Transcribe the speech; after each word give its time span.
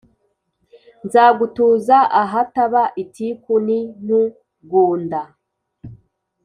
Nzagutuza 1.05 1.97
ahataba 2.21 2.83
itiku 3.03 3.53
n’intugunda 3.65 5.21